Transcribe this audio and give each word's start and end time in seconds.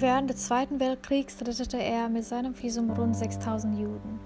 Während 0.00 0.30
des 0.30 0.46
Zweiten 0.46 0.78
Weltkriegs 0.78 1.40
rettete 1.40 1.78
er 1.78 2.08
mit 2.08 2.24
seinem 2.24 2.54
Visum 2.60 2.90
rund 2.90 3.16
6000 3.16 3.78
Juden. 3.78 4.20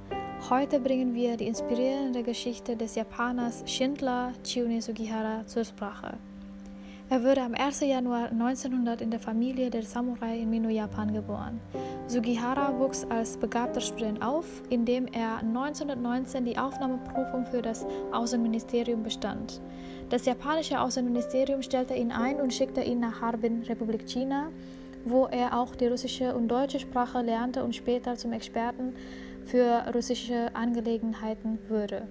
Heute 0.50 0.80
bringen 0.80 1.14
wir 1.14 1.38
die 1.38 1.46
inspirierende 1.46 2.22
Geschichte 2.22 2.76
des 2.76 2.94
Japaners 2.94 3.62
Schindler 3.64 4.32
Chiune 4.44 4.82
Sugihara 4.82 5.46
zur 5.46 5.64
Sprache. 5.64 6.18
Er 7.12 7.22
wurde 7.24 7.42
am 7.42 7.52
1. 7.54 7.80
Januar 7.80 8.30
1900 8.30 9.02
in 9.02 9.10
der 9.10 9.20
Familie 9.20 9.68
der 9.68 9.82
Samurai 9.82 10.38
in 10.38 10.48
Mino, 10.48 10.70
Japan 10.70 11.12
geboren. 11.12 11.60
Sugihara 12.06 12.78
wuchs 12.78 13.04
als 13.10 13.36
begabter 13.36 13.82
Student 13.82 14.22
auf, 14.22 14.46
indem 14.70 15.06
er 15.08 15.40
1919 15.40 16.46
die 16.46 16.56
Aufnahmeprüfung 16.56 17.44
für 17.44 17.60
das 17.60 17.84
Außenministerium 18.12 19.02
bestand. 19.02 19.60
Das 20.08 20.24
japanische 20.24 20.80
Außenministerium 20.80 21.60
stellte 21.60 21.92
ihn 21.92 22.12
ein 22.12 22.40
und 22.40 22.54
schickte 22.54 22.80
ihn 22.80 23.00
nach 23.00 23.20
Harbin, 23.20 23.62
Republik 23.64 24.06
China, 24.08 24.48
wo 25.04 25.26
er 25.26 25.60
auch 25.60 25.74
die 25.74 25.88
russische 25.88 26.34
und 26.34 26.48
deutsche 26.48 26.80
Sprache 26.80 27.20
lernte 27.20 27.62
und 27.62 27.76
später 27.76 28.16
zum 28.16 28.32
Experten 28.32 28.94
für 29.44 29.84
russische 29.94 30.48
Angelegenheiten 30.54 31.58
wurde. 31.68 32.08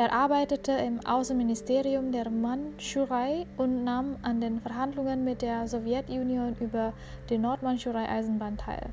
Er 0.00 0.14
arbeitete 0.14 0.72
im 0.72 0.98
Außenministerium 1.04 2.10
der 2.10 2.30
Mandschurei 2.30 3.44
und 3.58 3.84
nahm 3.84 4.16
an 4.22 4.40
den 4.40 4.58
Verhandlungen 4.58 5.24
mit 5.24 5.42
der 5.42 5.68
Sowjetunion 5.68 6.56
über 6.58 6.94
die 7.28 7.36
Nordmandschurei-Eisenbahn 7.36 8.56
teil. 8.56 8.86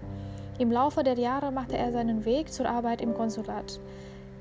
Im 0.60 0.70
Laufe 0.70 1.04
der 1.04 1.18
Jahre 1.18 1.50
machte 1.50 1.78
er 1.78 1.94
seinen 1.94 2.26
Weg 2.26 2.52
zur 2.52 2.68
Arbeit 2.68 3.00
im 3.00 3.14
Konsulat. 3.14 3.80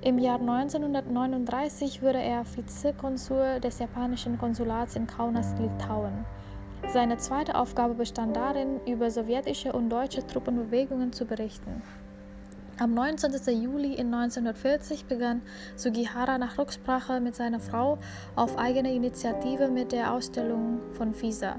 Im 0.02 0.18
Jahr 0.18 0.40
1939 0.40 2.02
wurde 2.02 2.20
er 2.20 2.44
Vizekonsul 2.44 3.60
des 3.60 3.78
japanischen 3.78 4.36
Konsulats 4.36 4.96
in 4.96 5.06
Kaunas, 5.06 5.54
Litauen. 5.60 6.24
Seine 6.88 7.16
zweite 7.18 7.54
Aufgabe 7.54 7.94
bestand 7.94 8.34
darin, 8.34 8.80
über 8.88 9.08
sowjetische 9.12 9.72
und 9.72 9.88
deutsche 9.88 10.26
Truppenbewegungen 10.26 11.12
zu 11.12 11.26
berichten. 11.26 11.80
Am 12.78 12.92
19. 12.92 13.32
Juli 13.62 13.96
1940 13.96 15.06
begann 15.06 15.40
Sugihara 15.76 16.36
nach 16.36 16.58
Rücksprache 16.58 17.20
mit 17.20 17.34
seiner 17.34 17.58
Frau 17.58 17.98
auf 18.34 18.58
eigene 18.58 18.92
Initiative 18.92 19.68
mit 19.68 19.92
der 19.92 20.12
Ausstellung 20.12 20.80
von 20.92 21.18
Visa. 21.18 21.56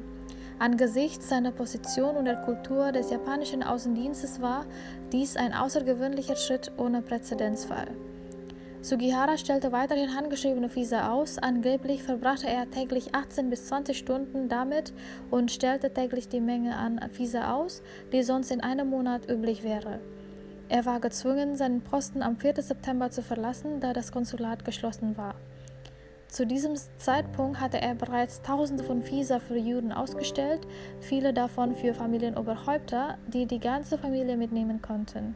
Angesichts 0.60 1.28
seiner 1.28 1.52
Position 1.52 2.18
und 2.18 2.26
der 2.26 2.36
Kultur 2.44 2.92
des 2.92 3.10
japanischen 3.10 3.64
Außendienstes 3.64 4.44
war 4.44 4.68
dies 5.12 5.38
ein 5.38 5.54
außergewöhnlicher 5.54 6.36
Schritt 6.36 6.72
ohne 6.78 7.02
Präzedenzfall. 7.02 7.88
Sugihara 8.84 9.40
stellte 9.40 9.72
weiterhin 9.72 10.16
handgeschriebene 10.16 10.74
Visa 10.76 11.12
aus. 11.12 11.40
Angeblich 11.40 12.04
verbrachte 12.04 12.48
er 12.48 12.70
täglich 12.70 13.16
18 13.16 13.50
bis 13.50 13.66
20 13.66 13.98
Stunden 13.98 14.50
damit 14.50 14.94
und 15.32 15.50
stellte 15.50 15.92
täglich 15.92 16.30
die 16.30 16.42
Menge 16.42 16.76
an 16.76 17.00
Visa 17.14 17.56
aus, 17.56 17.82
die 18.14 18.22
sonst 18.22 18.52
in 18.52 18.62
einem 18.62 18.92
Monat 18.92 19.28
üblich 19.28 19.64
wäre. 19.64 20.00
Er 20.70 20.86
war 20.86 21.00
gezwungen, 21.00 21.56
seinen 21.56 21.82
Posten 21.82 22.22
am 22.22 22.36
4. 22.36 22.62
September 22.62 23.10
zu 23.10 23.22
verlassen, 23.22 23.80
da 23.80 23.94
das 23.94 24.12
Konsulat 24.12 24.66
geschlossen 24.66 25.16
war. 25.16 25.36
Zu 26.28 26.46
diesem 26.46 26.76
Zeitpunkt 26.98 27.62
hatte 27.62 27.80
er 27.82 27.96
bereits 27.96 28.42
Tausende 28.42 28.84
von 28.84 29.06
Visa 29.10 29.40
für 29.40 29.58
Juden 29.58 29.94
ausgestellt, 29.94 30.68
viele 31.00 31.32
davon 31.32 31.74
für 31.74 31.94
Familienoberhäupter, 31.94 33.18
die 33.28 33.46
die 33.46 33.60
ganze 33.60 33.98
Familie 33.98 34.36
mitnehmen 34.36 34.82
konnten. 34.82 35.36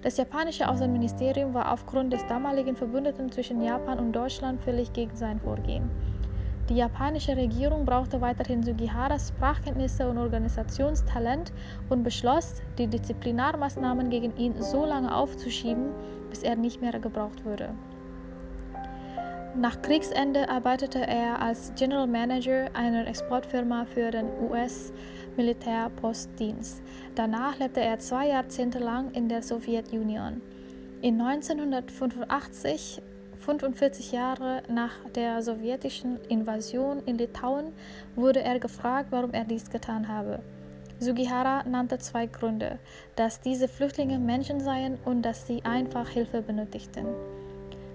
Das 0.00 0.16
japanische 0.16 0.66
Außenministerium 0.68 1.52
war 1.52 1.72
aufgrund 1.72 2.14
des 2.14 2.26
damaligen 2.26 2.74
Verbündeten 2.74 3.30
zwischen 3.30 3.60
Japan 3.60 3.98
und 3.98 4.12
Deutschland 4.12 4.62
völlig 4.62 4.94
gegen 4.94 5.14
sein 5.14 5.40
Vorgehen. 5.40 5.90
Die 6.68 6.76
japanische 6.76 7.34
Regierung 7.34 7.86
brauchte 7.86 8.20
weiterhin 8.20 8.62
Sugiharas 8.62 9.28
Sprachkenntnisse 9.28 10.06
und 10.06 10.18
Organisationstalent 10.18 11.50
und 11.88 12.02
beschloss, 12.02 12.56
die 12.76 12.86
Disziplinarmaßnahmen 12.86 14.10
gegen 14.10 14.36
ihn 14.36 14.60
so 14.60 14.84
lange 14.84 15.14
aufzuschieben, 15.14 15.94
bis 16.28 16.42
er 16.42 16.56
nicht 16.56 16.82
mehr 16.82 16.98
gebraucht 16.98 17.46
würde. 17.46 17.70
Nach 19.56 19.80
Kriegsende 19.80 20.50
arbeitete 20.50 21.00
er 21.00 21.40
als 21.40 21.72
General 21.74 22.06
Manager 22.06 22.66
einer 22.74 23.08
Exportfirma 23.08 23.86
für 23.86 24.10
den 24.10 24.26
US-Militärpostdienst. 24.50 26.82
Danach 27.14 27.58
lebte 27.58 27.80
er 27.80 27.98
zwei 27.98 28.28
Jahrzehnte 28.28 28.78
lang 28.78 29.12
in 29.12 29.30
der 29.30 29.42
Sowjetunion. 29.42 30.42
In 31.00 31.20
1985, 31.20 33.00
45 33.40 34.12
Jahre 34.12 34.62
nach 34.68 34.92
der 35.14 35.42
sowjetischen 35.42 36.18
Invasion 36.28 37.02
in 37.06 37.18
Litauen, 37.18 37.72
wurde 38.16 38.42
er 38.42 38.58
gefragt, 38.58 39.08
warum 39.10 39.32
er 39.32 39.44
dies 39.44 39.70
getan 39.70 40.08
habe. 40.08 40.40
Sugihara 41.00 41.62
nannte 41.62 41.98
zwei 41.98 42.26
Gründe, 42.26 42.78
dass 43.14 43.40
diese 43.40 43.68
Flüchtlinge 43.68 44.18
Menschen 44.18 44.60
seien 44.60 44.98
und 45.04 45.22
dass 45.22 45.46
sie 45.46 45.64
einfach 45.64 46.08
Hilfe 46.08 46.42
benötigten. 46.42 47.06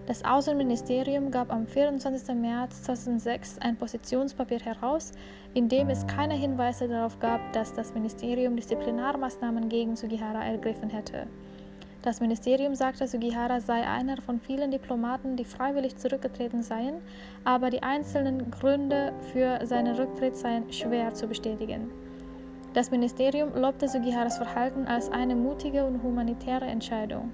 Das 0.05 0.25
Außenministerium 0.25 1.31
gab 1.31 1.51
am 1.51 1.65
24. 1.65 2.35
März 2.35 2.83
2006 2.83 3.59
ein 3.59 3.77
Positionspapier 3.77 4.59
heraus, 4.59 5.11
in 5.53 5.69
dem 5.69 5.89
es 5.89 6.05
keine 6.07 6.33
Hinweise 6.33 6.89
darauf 6.89 7.19
gab, 7.19 7.53
dass 7.53 7.73
das 7.73 7.93
Ministerium 7.93 8.55
Disziplinarmaßnahmen 8.57 9.69
gegen 9.69 9.95
Sugihara 9.95 10.43
ergriffen 10.45 10.89
hätte. 10.89 11.27
Das 12.03 12.19
Ministerium 12.19 12.75
sagte, 12.75 13.07
Sugihara 13.07 13.59
sei 13.61 13.87
einer 13.87 14.21
von 14.21 14.41
vielen 14.41 14.71
Diplomaten, 14.71 15.37
die 15.37 15.45
freiwillig 15.45 15.95
zurückgetreten 15.95 16.61
seien, 16.61 16.95
aber 17.45 17.69
die 17.69 17.81
einzelnen 17.81 18.51
Gründe 18.51 19.13
für 19.31 19.65
seinen 19.65 19.95
Rücktritt 19.95 20.35
seien 20.35 20.69
schwer 20.73 21.13
zu 21.13 21.27
bestätigen. 21.27 21.89
Das 22.73 22.91
Ministerium 22.91 23.55
lobte 23.55 23.87
Sugiharas 23.87 24.37
Verhalten 24.37 24.85
als 24.85 25.09
eine 25.13 25.33
mutige 25.33 25.85
und 25.85 26.03
humanitäre 26.03 26.65
Entscheidung. 26.65 27.31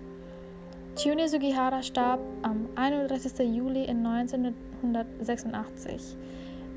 Chiune 0.96 1.28
Sugihara 1.28 1.82
starb 1.82 2.20
am 2.44 2.70
31. 2.76 3.40
Juli 3.40 3.88
1986. 3.88 6.16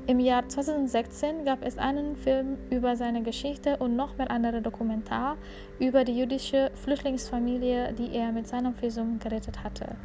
Im 0.05 0.19
Jahr 0.19 0.49
2016 0.49 1.45
gab 1.45 1.63
es 1.65 1.77
einen 1.77 2.17
Film 2.17 2.57
über 2.69 2.97
seine 2.97 3.23
Geschichte 3.23 3.77
und 3.77 3.95
noch 3.95 4.17
mehr 4.17 4.29
andere 4.31 4.61
Dokumentar 4.61 5.37
über 5.79 6.03
die 6.03 6.19
jüdische 6.19 6.71
Flüchtlingsfamilie, 6.75 7.93
die 7.93 8.13
er 8.13 8.33
mit 8.33 8.45
seinem 8.45 8.73
Visum 8.81 9.19
gerettet 9.19 9.63
hatte. 9.63 9.95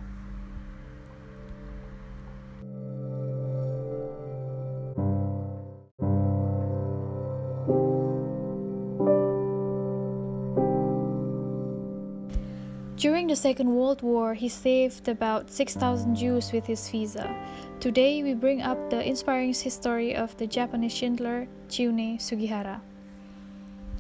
During 13.29 13.37
the 13.37 13.43
Second 13.43 13.75
World 13.75 14.01
War, 14.01 14.33
he 14.33 14.49
saved 14.49 15.07
about 15.07 15.51
6,000 15.51 16.17
Jews 16.17 16.51
with 16.51 16.65
his 16.65 16.89
visa. 16.89 17.29
Today, 17.79 18.23
we 18.23 18.33
bring 18.33 18.63
up 18.63 18.89
the 18.89 19.07
inspiring 19.07 19.53
history 19.53 20.17
of 20.17 20.35
the 20.39 20.47
Japanese 20.47 20.95
Schindler, 20.95 21.47
Chiune 21.69 22.19
Sugihara. 22.19 22.81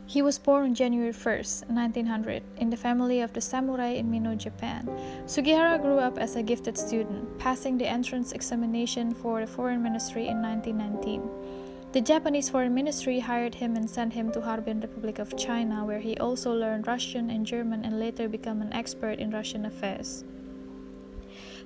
He 0.06 0.22
was 0.22 0.38
born 0.38 0.64
on 0.64 0.74
January 0.74 1.12
1st, 1.12 1.68
1900, 1.68 2.42
in 2.56 2.70
the 2.70 2.78
family 2.78 3.20
of 3.20 3.34
the 3.34 3.42
samurai 3.42 4.00
in 4.00 4.10
Mino, 4.10 4.34
Japan. 4.34 4.88
Sugihara 5.26 5.78
grew 5.78 5.98
up 5.98 6.16
as 6.16 6.34
a 6.34 6.42
gifted 6.42 6.78
student, 6.78 7.38
passing 7.38 7.76
the 7.76 7.86
entrance 7.86 8.32
examination 8.32 9.12
for 9.12 9.42
the 9.42 9.46
foreign 9.46 9.82
ministry 9.82 10.26
in 10.26 10.40
1919. 10.40 11.67
The 11.90 12.02
Japanese 12.02 12.50
Foreign 12.50 12.74
Ministry 12.74 13.20
hired 13.20 13.54
him 13.54 13.74
and 13.74 13.88
sent 13.88 14.12
him 14.12 14.30
to 14.32 14.42
Harbin, 14.42 14.80
Republic 14.80 15.18
of 15.18 15.38
China, 15.38 15.86
where 15.86 16.00
he 16.00 16.18
also 16.18 16.52
learned 16.52 16.86
Russian 16.86 17.30
and 17.30 17.46
German 17.46 17.82
and 17.82 17.98
later 17.98 18.28
became 18.28 18.60
an 18.60 18.74
expert 18.74 19.18
in 19.18 19.30
Russian 19.30 19.64
affairs. 19.64 20.22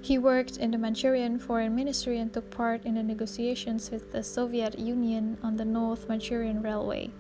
He 0.01 0.19
worked 0.19 0.59
in 0.59 0.71
the 0.71 0.79
Manchurian 0.79 1.41
Foreign 1.41 1.75
Ministry 1.75 2.21
and 2.21 2.33
took 2.33 2.53
part 2.53 2.85
in 2.85 2.95
the 2.95 3.03
negotiations 3.03 3.91
with 3.91 4.13
the 4.13 4.23
Soviet 4.23 4.79
Union 4.79 5.39
on 5.43 5.57
the 5.57 5.65
North 5.65 6.09
Manchurian 6.09 6.63
Railway. 6.63 7.11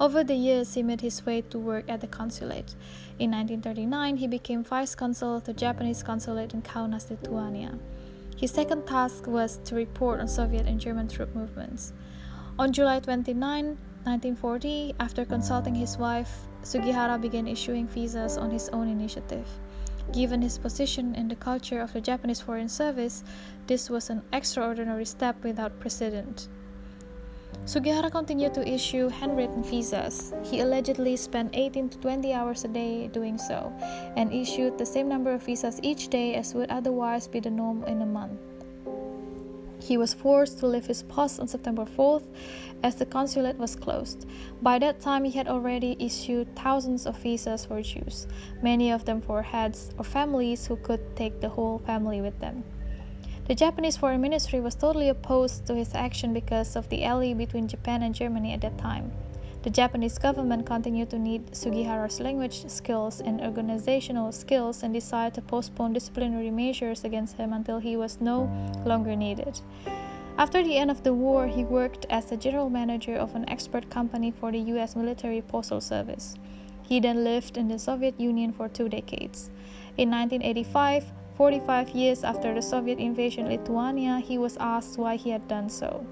Over 0.00 0.24
the 0.24 0.34
years, 0.34 0.74
he 0.74 0.82
made 0.82 1.02
his 1.02 1.24
way 1.24 1.40
to 1.42 1.58
work 1.58 1.84
at 1.88 2.00
the 2.00 2.08
consulate. 2.08 2.74
In 3.16 3.30
1939, 3.30 4.16
he 4.16 4.26
became 4.26 4.64
vice 4.64 4.96
consul 4.96 5.36
of 5.36 5.44
the 5.44 5.54
Japanese 5.54 6.02
consulate 6.02 6.52
in 6.52 6.62
Kaunas, 6.62 7.10
Lithuania. 7.10 7.78
His 8.36 8.50
second 8.50 8.86
task 8.86 9.28
was 9.28 9.60
to 9.66 9.76
report 9.76 10.18
on 10.18 10.26
Soviet 10.26 10.66
and 10.66 10.80
German 10.80 11.06
troop 11.06 11.32
movements. 11.32 11.92
On 12.56 12.72
July 12.72 13.00
29, 13.00 13.34
1940, 14.06 14.94
after 15.00 15.24
consulting 15.24 15.74
his 15.74 15.98
wife, 15.98 16.30
Sugihara 16.62 17.18
began 17.18 17.48
issuing 17.48 17.88
visas 17.88 18.38
on 18.38 18.48
his 18.48 18.68
own 18.68 18.86
initiative. 18.86 19.48
Given 20.12 20.40
his 20.40 20.56
position 20.56 21.16
in 21.16 21.26
the 21.26 21.34
culture 21.34 21.80
of 21.80 21.92
the 21.92 22.00
Japanese 22.00 22.40
Foreign 22.40 22.68
Service, 22.68 23.24
this 23.66 23.90
was 23.90 24.08
an 24.08 24.22
extraordinary 24.32 25.04
step 25.04 25.42
without 25.42 25.80
precedent. 25.80 26.46
Sugihara 27.64 28.08
continued 28.08 28.54
to 28.54 28.62
issue 28.62 29.08
handwritten 29.08 29.64
visas. 29.64 30.32
He 30.44 30.60
allegedly 30.60 31.16
spent 31.16 31.50
18 31.54 31.88
to 31.88 31.98
20 31.98 32.32
hours 32.32 32.62
a 32.62 32.68
day 32.68 33.08
doing 33.08 33.36
so, 33.36 33.72
and 34.14 34.32
issued 34.32 34.78
the 34.78 34.86
same 34.86 35.08
number 35.08 35.34
of 35.34 35.42
visas 35.42 35.80
each 35.82 36.06
day 36.06 36.36
as 36.36 36.54
would 36.54 36.70
otherwise 36.70 37.26
be 37.26 37.40
the 37.40 37.50
norm 37.50 37.82
in 37.84 38.00
a 38.00 38.06
month. 38.06 38.38
He 39.84 39.98
was 39.98 40.14
forced 40.14 40.60
to 40.60 40.66
leave 40.66 40.86
his 40.86 41.02
post 41.02 41.38
on 41.38 41.46
September 41.46 41.84
4th 41.84 42.24
as 42.82 42.94
the 42.94 43.04
consulate 43.04 43.58
was 43.58 43.76
closed. 43.76 44.26
By 44.62 44.78
that 44.78 44.98
time, 44.98 45.24
he 45.24 45.30
had 45.32 45.46
already 45.46 45.94
issued 46.00 46.56
thousands 46.56 47.04
of 47.04 47.18
visas 47.18 47.66
for 47.66 47.82
Jews, 47.82 48.26
many 48.62 48.90
of 48.90 49.04
them 49.04 49.20
for 49.20 49.42
heads 49.42 49.90
or 49.98 50.04
families 50.04 50.66
who 50.66 50.76
could 50.76 51.14
take 51.16 51.42
the 51.42 51.50
whole 51.50 51.80
family 51.80 52.22
with 52.22 52.40
them. 52.40 52.64
The 53.46 53.54
Japanese 53.54 53.98
Foreign 53.98 54.22
Ministry 54.22 54.58
was 54.58 54.74
totally 54.74 55.10
opposed 55.10 55.66
to 55.66 55.74
his 55.74 55.94
action 55.94 56.32
because 56.32 56.76
of 56.76 56.88
the 56.88 57.04
ally 57.04 57.34
between 57.34 57.68
Japan 57.68 58.02
and 58.02 58.14
Germany 58.14 58.54
at 58.54 58.62
that 58.62 58.78
time. 58.78 59.12
The 59.64 59.70
Japanese 59.70 60.18
government 60.18 60.66
continued 60.66 61.08
to 61.08 61.18
need 61.18 61.54
Sugihara's 61.54 62.20
language 62.20 62.68
skills 62.68 63.22
and 63.22 63.40
organizational 63.40 64.30
skills 64.30 64.82
and 64.82 64.92
decided 64.92 65.32
to 65.36 65.40
postpone 65.40 65.94
disciplinary 65.94 66.50
measures 66.50 67.02
against 67.02 67.38
him 67.38 67.54
until 67.54 67.78
he 67.78 67.96
was 67.96 68.20
no 68.20 68.44
longer 68.84 69.16
needed. 69.16 69.58
After 70.36 70.62
the 70.62 70.76
end 70.76 70.90
of 70.90 71.02
the 71.02 71.14
war, 71.14 71.46
he 71.46 71.64
worked 71.64 72.04
as 72.10 72.26
the 72.26 72.36
general 72.36 72.68
manager 72.68 73.16
of 73.16 73.34
an 73.34 73.48
export 73.48 73.88
company 73.88 74.30
for 74.30 74.52
the 74.52 74.60
US 74.76 74.96
military 74.96 75.40
postal 75.40 75.80
service. 75.80 76.34
He 76.82 77.00
then 77.00 77.24
lived 77.24 77.56
in 77.56 77.68
the 77.68 77.78
Soviet 77.78 78.20
Union 78.20 78.52
for 78.52 78.68
two 78.68 78.90
decades. 78.90 79.48
In 79.96 80.10
1985, 80.10 81.10
45 81.38 81.88
years 81.88 82.22
after 82.22 82.52
the 82.52 82.60
Soviet 82.60 82.98
invasion 82.98 83.46
of 83.46 83.52
Lithuania, 83.52 84.18
he 84.18 84.36
was 84.36 84.58
asked 84.58 84.98
why 84.98 85.16
he 85.16 85.30
had 85.30 85.48
done 85.48 85.70
so. 85.70 86.04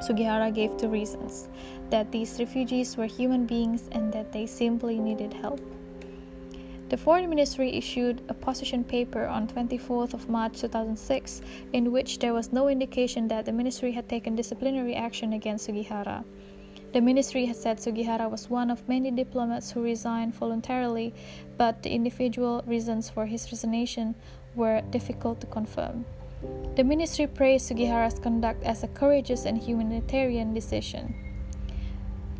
Sugihara 0.00 0.50
gave 0.50 0.76
two 0.76 0.88
reasons 0.88 1.48
that 1.90 2.12
these 2.12 2.38
refugees 2.38 2.96
were 2.96 3.06
human 3.06 3.46
beings 3.46 3.88
and 3.92 4.12
that 4.12 4.32
they 4.32 4.46
simply 4.46 4.98
needed 4.98 5.32
help. 5.32 5.60
The 6.88 6.96
Foreign 6.96 7.28
Ministry 7.28 7.76
issued 7.76 8.22
a 8.30 8.34
position 8.34 8.82
paper 8.82 9.26
on 9.26 9.46
24th 9.46 10.14
of 10.14 10.30
March 10.30 10.60
2006 10.60 11.42
in 11.74 11.92
which 11.92 12.18
there 12.18 12.32
was 12.32 12.50
no 12.50 12.68
indication 12.68 13.28
that 13.28 13.44
the 13.44 13.52
ministry 13.52 13.92
had 13.92 14.08
taken 14.08 14.34
disciplinary 14.34 14.94
action 14.94 15.34
against 15.34 15.66
Sugihara. 15.66 16.24
The 16.94 17.02
ministry 17.02 17.44
had 17.44 17.56
said 17.56 17.78
Sugihara 17.78 18.30
was 18.30 18.48
one 18.48 18.70
of 18.70 18.88
many 18.88 19.10
diplomats 19.10 19.72
who 19.72 19.82
resigned 19.82 20.34
voluntarily, 20.34 21.12
but 21.58 21.82
the 21.82 21.90
individual 21.90 22.62
reasons 22.66 23.10
for 23.10 23.26
his 23.26 23.52
resignation 23.52 24.14
were 24.54 24.80
difficult 24.90 25.42
to 25.42 25.46
confirm. 25.46 26.06
The 26.76 26.84
ministry 26.84 27.26
praised 27.26 27.66
Sugihara's 27.66 28.18
conduct 28.18 28.62
as 28.62 28.84
a 28.84 28.88
courageous 28.88 29.44
and 29.44 29.58
humanitarian 29.58 30.54
decision. 30.54 31.14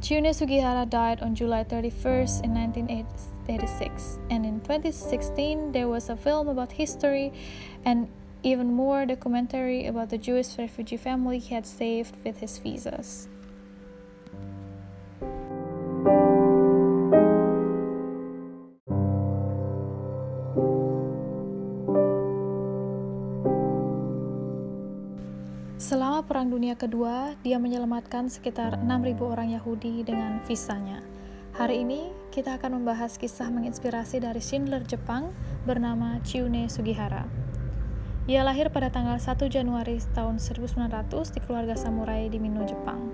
Chiune 0.00 0.32
Sugihara 0.32 0.86
died 0.86 1.20
on 1.20 1.34
July 1.34 1.64
31st 1.64 2.44
in 2.44 2.54
1986, 2.54 4.18
and 4.30 4.46
in 4.46 4.60
2016 4.60 5.72
there 5.72 5.88
was 5.88 6.08
a 6.08 6.16
film 6.16 6.48
about 6.48 6.70
history 6.70 7.32
and 7.84 8.08
even 8.44 8.72
more 8.72 9.04
documentary 9.04 9.86
about 9.86 10.10
the 10.10 10.18
Jewish 10.18 10.56
refugee 10.56 10.96
family 10.96 11.40
he 11.40 11.54
had 11.54 11.66
saved 11.66 12.14
with 12.24 12.38
his 12.38 12.58
visas. 12.58 13.28
Dunia 26.58 26.74
Kedua, 26.74 27.38
dia 27.46 27.54
menyelamatkan 27.62 28.26
sekitar 28.26 28.82
6.000 28.82 29.14
orang 29.22 29.54
Yahudi 29.54 30.02
dengan 30.02 30.42
visanya. 30.42 30.98
Hari 31.54 31.86
ini, 31.86 32.10
kita 32.34 32.58
akan 32.58 32.82
membahas 32.82 33.14
kisah 33.14 33.46
menginspirasi 33.46 34.18
dari 34.18 34.42
Schindler 34.42 34.82
Jepang 34.82 35.30
bernama 35.62 36.18
Chiune 36.26 36.66
Sugihara. 36.66 37.30
Ia 38.26 38.42
lahir 38.42 38.74
pada 38.74 38.90
tanggal 38.90 39.22
1 39.22 39.38
Januari 39.46 40.02
tahun 40.18 40.42
1900 40.42 41.30
di 41.30 41.38
keluarga 41.46 41.78
samurai 41.78 42.26
di 42.26 42.42
Mino, 42.42 42.66
Jepang. 42.66 43.06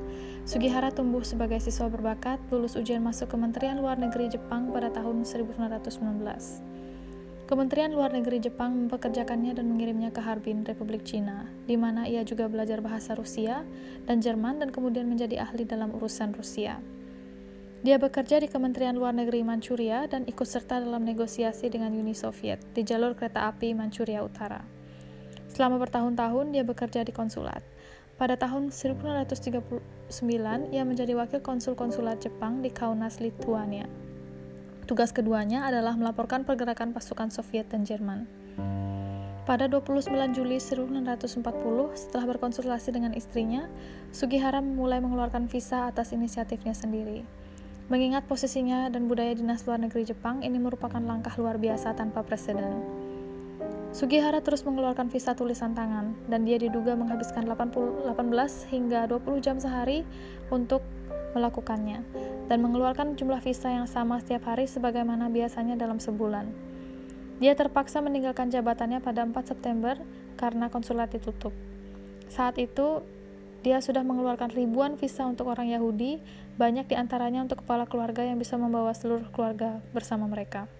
Sugihara 0.48 0.88
tumbuh 0.88 1.20
sebagai 1.20 1.60
siswa 1.60 1.92
berbakat, 1.92 2.40
lulus 2.48 2.80
ujian 2.80 3.04
masuk 3.04 3.28
Kementerian 3.28 3.76
Luar 3.76 4.00
Negeri 4.00 4.32
Jepang 4.32 4.72
pada 4.72 4.88
tahun 4.88 5.20
1919. 5.20 6.73
Kementerian 7.44 7.92
Luar 7.92 8.08
Negeri 8.08 8.40
Jepang 8.40 8.72
mempekerjakannya 8.72 9.52
dan 9.52 9.68
mengirimnya 9.68 10.08
ke 10.08 10.24
Harbin, 10.24 10.64
Republik 10.64 11.04
Cina, 11.04 11.44
di 11.68 11.76
mana 11.76 12.08
ia 12.08 12.24
juga 12.24 12.48
belajar 12.48 12.80
bahasa 12.80 13.12
Rusia 13.12 13.68
dan 14.08 14.24
Jerman 14.24 14.64
dan 14.64 14.72
kemudian 14.72 15.04
menjadi 15.04 15.44
ahli 15.44 15.68
dalam 15.68 15.92
urusan 15.92 16.32
Rusia. 16.32 16.80
Dia 17.84 18.00
bekerja 18.00 18.40
di 18.40 18.48
Kementerian 18.48 18.96
Luar 18.96 19.12
Negeri 19.12 19.44
Manchuria 19.44 20.08
dan 20.08 20.24
ikut 20.24 20.48
serta 20.48 20.80
dalam 20.80 21.04
negosiasi 21.04 21.68
dengan 21.68 21.92
Uni 21.92 22.16
Soviet 22.16 22.64
di 22.72 22.80
jalur 22.80 23.12
kereta 23.12 23.44
api 23.44 23.76
Manchuria 23.76 24.24
Utara. 24.24 24.64
Selama 25.52 25.76
bertahun-tahun, 25.84 26.48
dia 26.48 26.64
bekerja 26.64 27.04
di 27.04 27.12
konsulat. 27.12 27.60
Pada 28.16 28.40
tahun 28.40 28.72
1939, 28.72 29.84
ia 30.72 30.80
menjadi 30.80 31.12
wakil 31.12 31.44
konsul 31.44 31.76
konsulat 31.76 32.24
Jepang 32.24 32.64
di 32.64 32.72
Kaunas, 32.72 33.20
Lithuania. 33.20 33.84
Tugas 34.84 35.16
keduanya 35.16 35.64
adalah 35.64 35.96
melaporkan 35.96 36.44
pergerakan 36.44 36.92
pasukan 36.92 37.32
Soviet 37.32 37.72
dan 37.72 37.88
Jerman. 37.88 38.28
Pada 39.48 39.64
29 39.64 40.12
Juli 40.36 40.60
1940, 40.60 41.40
setelah 41.96 42.24
berkonsultasi 42.28 42.92
dengan 42.92 43.16
istrinya, 43.16 43.64
Sugihara 44.12 44.60
mulai 44.60 45.00
mengeluarkan 45.00 45.48
visa 45.48 45.88
atas 45.88 46.12
inisiatifnya 46.12 46.76
sendiri. 46.76 47.24
Mengingat 47.88 48.28
posisinya 48.28 48.92
dan 48.92 49.08
budaya 49.08 49.32
dinas 49.32 49.64
luar 49.64 49.80
negeri 49.80 50.04
Jepang, 50.04 50.44
ini 50.44 50.60
merupakan 50.60 51.00
langkah 51.00 51.32
luar 51.40 51.56
biasa 51.56 51.96
tanpa 51.96 52.20
presiden. 52.20 52.84
Sugihara 53.96 54.44
terus 54.44 54.68
mengeluarkan 54.68 55.08
visa 55.08 55.32
tulisan 55.32 55.72
tangan, 55.72 56.12
dan 56.28 56.44
dia 56.44 56.60
diduga 56.60 56.92
menghabiskan 56.92 57.48
80, 57.48 58.04
18 58.04 58.68
hingga 58.68 59.08
20 59.08 59.44
jam 59.44 59.56
sehari 59.56 60.04
untuk 60.52 60.84
melakukannya 61.34 62.00
dan 62.46 62.58
mengeluarkan 62.62 63.18
jumlah 63.18 63.42
visa 63.42 63.68
yang 63.68 63.90
sama 63.90 64.22
setiap 64.22 64.48
hari 64.48 64.70
sebagaimana 64.70 65.28
biasanya 65.28 65.74
dalam 65.74 65.98
sebulan. 65.98 66.48
Dia 67.42 67.58
terpaksa 67.58 67.98
meninggalkan 67.98 68.48
jabatannya 68.48 69.02
pada 69.02 69.26
4 69.26 69.34
September 69.44 69.98
karena 70.38 70.70
konsulat 70.70 71.10
ditutup. 71.10 71.50
Saat 72.30 72.62
itu, 72.62 73.02
dia 73.66 73.80
sudah 73.82 74.06
mengeluarkan 74.06 74.52
ribuan 74.54 74.94
visa 74.94 75.26
untuk 75.26 75.50
orang 75.50 75.72
Yahudi, 75.72 76.22
banyak 76.54 76.86
di 76.86 76.94
antaranya 76.94 77.42
untuk 77.42 77.64
kepala 77.66 77.88
keluarga 77.88 78.22
yang 78.22 78.38
bisa 78.38 78.54
membawa 78.54 78.94
seluruh 78.94 79.26
keluarga 79.34 79.82
bersama 79.90 80.28
mereka. 80.30 80.70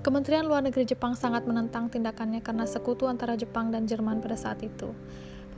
Kementerian 0.00 0.46
Luar 0.48 0.64
Negeri 0.64 0.88
Jepang 0.88 1.18
sangat 1.18 1.44
menentang 1.44 1.92
tindakannya 1.92 2.40
karena 2.40 2.64
sekutu 2.64 3.04
antara 3.10 3.36
Jepang 3.36 3.68
dan 3.68 3.84
Jerman 3.84 4.24
pada 4.24 4.40
saat 4.40 4.62
itu. 4.64 4.94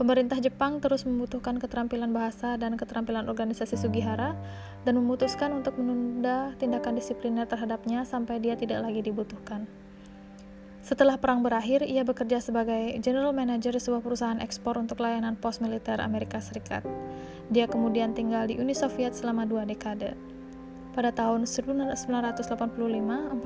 Pemerintah 0.01 0.41
Jepang 0.41 0.81
terus 0.81 1.05
membutuhkan 1.05 1.61
keterampilan 1.61 2.09
bahasa 2.09 2.57
dan 2.57 2.73
keterampilan 2.73 3.29
organisasi 3.29 3.77
Sugihara 3.77 4.33
dan 4.81 4.97
memutuskan 4.97 5.53
untuk 5.53 5.77
menunda 5.77 6.57
tindakan 6.57 6.97
disipliner 6.97 7.45
terhadapnya 7.45 8.01
sampai 8.01 8.41
dia 8.41 8.57
tidak 8.57 8.81
lagi 8.81 9.05
dibutuhkan. 9.05 9.69
Setelah 10.81 11.21
perang 11.21 11.45
berakhir, 11.45 11.85
ia 11.85 12.01
bekerja 12.01 12.41
sebagai 12.41 12.97
general 12.97 13.29
manager 13.29 13.77
sebuah 13.77 14.01
perusahaan 14.01 14.41
ekspor 14.41 14.81
untuk 14.81 15.05
layanan 15.05 15.37
pos 15.37 15.61
militer 15.61 16.01
Amerika 16.01 16.41
Serikat. 16.41 16.81
Dia 17.53 17.69
kemudian 17.69 18.17
tinggal 18.17 18.49
di 18.49 18.57
Uni 18.57 18.73
Soviet 18.73 19.13
selama 19.13 19.45
dua 19.45 19.69
dekade. 19.69 20.17
Pada 20.97 21.13
tahun 21.13 21.45
1985, 21.45 21.93
45 21.93 23.37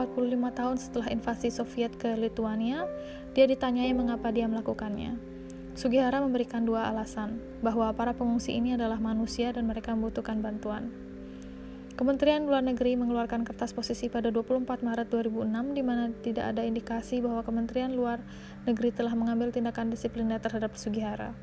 tahun 0.56 0.76
setelah 0.80 1.08
invasi 1.12 1.52
Soviet 1.52 2.00
ke 2.00 2.16
Lithuania, 2.16 2.88
dia 3.36 3.44
ditanyai 3.44 3.92
mengapa 3.92 4.32
dia 4.32 4.48
melakukannya. 4.48 5.35
Sugihara 5.76 6.24
memberikan 6.24 6.64
dua 6.64 6.88
alasan, 6.88 7.36
bahwa 7.60 7.92
para 7.92 8.16
pengungsi 8.16 8.56
ini 8.56 8.80
adalah 8.80 8.96
manusia 8.96 9.52
dan 9.52 9.68
mereka 9.68 9.92
membutuhkan 9.92 10.40
bantuan. 10.40 10.88
Kementerian 12.00 12.48
Luar 12.48 12.64
Negeri 12.64 12.96
mengeluarkan 12.96 13.44
kertas 13.44 13.76
posisi 13.76 14.08
pada 14.08 14.32
24 14.32 14.64
Maret 14.84 15.12
2006 15.12 15.76
di 15.76 15.84
mana 15.84 16.16
tidak 16.24 16.56
ada 16.56 16.64
indikasi 16.64 17.20
bahwa 17.20 17.44
Kementerian 17.44 17.92
Luar 17.92 18.24
Negeri 18.64 18.96
telah 18.96 19.12
mengambil 19.20 19.52
tindakan 19.52 19.92
disipliner 19.92 20.40
terhadap 20.40 20.80
Sugihara. 20.80 21.36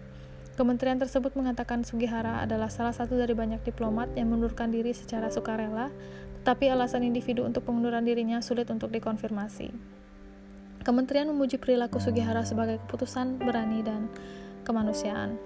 Kementerian 0.56 0.96
tersebut 0.96 1.36
mengatakan 1.36 1.84
Sugihara 1.84 2.40
adalah 2.40 2.72
salah 2.72 2.96
satu 2.96 3.16
dari 3.16 3.36
banyak 3.36 3.60
diplomat 3.64 4.16
yang 4.16 4.32
mengundurkan 4.32 4.72
diri 4.72 4.96
secara 4.96 5.28
sukarela, 5.28 5.92
tetapi 6.40 6.72
alasan 6.72 7.04
individu 7.04 7.44
untuk 7.44 7.68
pengunduran 7.68 8.04
dirinya 8.04 8.40
sulit 8.40 8.68
untuk 8.72 8.88
dikonfirmasi. 8.92 10.00
Kementerian 10.82 11.30
memuji 11.30 11.62
perilaku 11.62 12.02
Sugihara 12.02 12.42
sebagai 12.42 12.82
keputusan 12.86 13.38
berani 13.38 13.86
dan 13.86 14.10
kemanusiaan. 14.66 15.38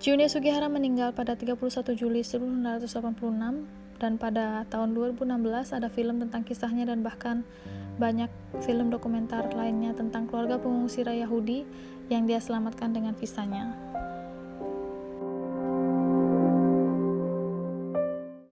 Juni 0.00 0.26
Sugihara 0.26 0.66
meninggal 0.66 1.12
pada 1.14 1.36
31 1.36 1.60
Juli 1.94 2.24
1986 2.24 2.82
dan 4.02 4.18
pada 4.18 4.66
tahun 4.66 4.98
2016 4.98 5.78
ada 5.78 5.86
film 5.86 6.18
tentang 6.18 6.42
kisahnya 6.42 6.90
dan 6.90 7.06
bahkan 7.06 7.46
banyak 8.00 8.26
film 8.64 8.90
dokumenter 8.90 9.46
lainnya 9.54 9.94
tentang 9.94 10.26
keluarga 10.26 10.58
pengungsi 10.58 11.06
Yahudi 11.06 11.62
yang 12.10 12.26
dia 12.26 12.42
selamatkan 12.42 12.90
dengan 12.90 13.14
visanya. 13.14 13.91